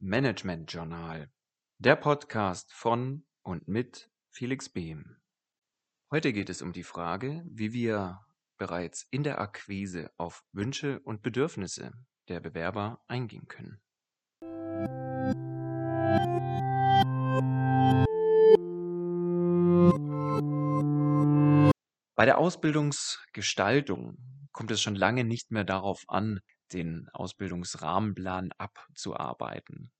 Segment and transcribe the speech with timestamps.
[0.00, 1.28] Management Journal,
[1.78, 5.16] der Podcast von und mit Felix Behm.
[6.12, 8.20] Heute geht es um die Frage, wie wir
[8.58, 11.90] bereits in der Akquise auf Wünsche und Bedürfnisse
[12.28, 13.80] der Bewerber eingehen können.
[22.14, 24.16] Bei der Ausbildungsgestaltung
[24.52, 26.38] kommt es schon lange nicht mehr darauf an,
[26.68, 29.90] den Ausbildungsrahmenplan abzuarbeiten.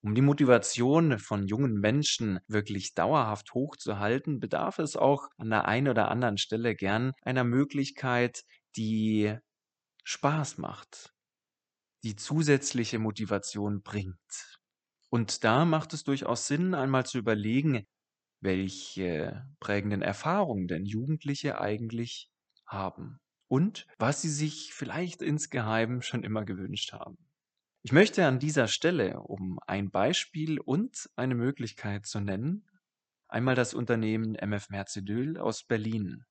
[0.00, 5.88] Um die Motivation von jungen Menschen wirklich dauerhaft hochzuhalten, bedarf es auch an der einen
[5.88, 8.44] oder anderen Stelle gern einer Möglichkeit,
[8.76, 9.36] die
[10.04, 11.14] Spaß macht,
[12.04, 14.58] die zusätzliche Motivation bringt.
[15.10, 17.86] Und da macht es durchaus Sinn, einmal zu überlegen,
[18.40, 22.30] welche prägenden Erfahrungen denn Jugendliche eigentlich
[22.66, 27.18] haben und was sie sich vielleicht insgeheim schon immer gewünscht haben.
[27.82, 32.68] Ich möchte an dieser Stelle, um ein Beispiel und eine Möglichkeit zu nennen,
[33.28, 36.24] einmal das Unternehmen MF Mercedül aus Berlin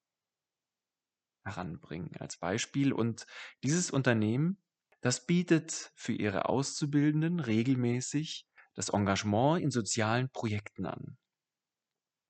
[1.46, 2.94] heranbringen als Beispiel.
[2.94, 3.26] Und
[3.64, 4.62] dieses Unternehmen,
[5.02, 8.46] das bietet für ihre Auszubildenden regelmäßig
[8.76, 11.18] das Engagement in sozialen Projekten an.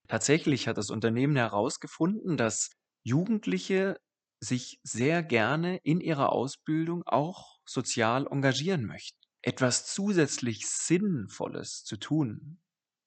[0.08, 2.69] Tatsächlich hat das Unternehmen herausgefunden, dass
[3.03, 3.99] Jugendliche
[4.39, 9.17] sich sehr gerne in ihrer Ausbildung auch sozial engagieren möchten.
[9.41, 12.59] Etwas zusätzlich Sinnvolles zu tun.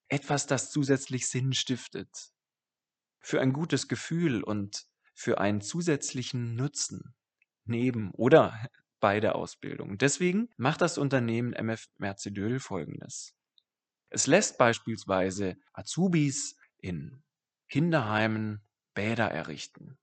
[0.08, 2.32] Etwas, das zusätzlich Sinn stiftet.
[3.20, 7.14] Für ein gutes Gefühl und für einen zusätzlichen Nutzen.
[7.64, 8.68] Neben oder
[9.00, 9.98] bei der Ausbildung.
[9.98, 13.34] Deswegen macht das Unternehmen MF Mercedöl folgendes.
[14.10, 17.22] Es lässt beispielsweise Azubis in
[17.68, 18.60] Kinderheimen
[18.94, 19.98] Bäder errichten.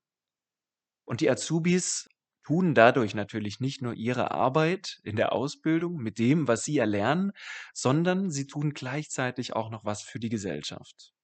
[1.08, 2.06] Und die Azubis
[2.44, 7.32] tun dadurch natürlich nicht nur ihre Arbeit in der Ausbildung mit dem, was sie erlernen,
[7.72, 11.14] sondern sie tun gleichzeitig auch noch was für die Gesellschaft.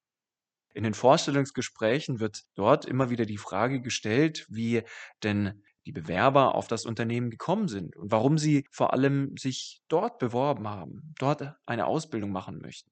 [0.73, 4.85] In den Vorstellungsgesprächen wird dort immer wieder die Frage gestellt, wie
[5.23, 10.19] denn die Bewerber auf das Unternehmen gekommen sind und warum sie vor allem sich dort
[10.19, 12.91] beworben haben, dort eine Ausbildung machen möchten.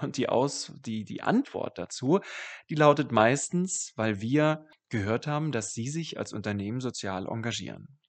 [0.00, 2.18] Und die, Aus, die, die Antwort dazu,
[2.68, 8.00] die lautet meistens, weil wir gehört haben, dass sie sich als Unternehmen sozial engagieren.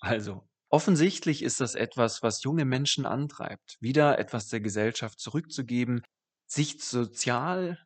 [0.00, 6.02] Also, offensichtlich ist das etwas, was junge Menschen antreibt, wieder etwas der Gesellschaft zurückzugeben,
[6.46, 7.78] sich sozial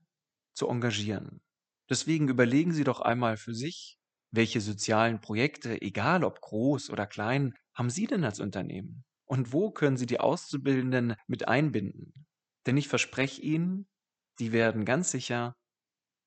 [0.54, 1.42] zu engagieren.
[1.88, 3.98] Deswegen überlegen Sie doch einmal für sich,
[4.32, 9.04] welche sozialen Projekte, egal ob groß oder klein, haben Sie denn als Unternehmen?
[9.24, 12.26] Und wo können Sie die Auszubildenden mit einbinden?
[12.66, 13.88] Denn ich verspreche Ihnen,
[14.38, 15.56] die werden ganz sicher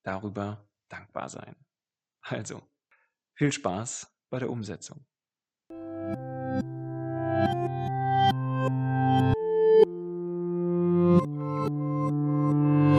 [0.04, 1.56] darüber dankbar sein.
[2.22, 2.62] Also,
[3.36, 5.06] viel Spaß bei der Umsetzung.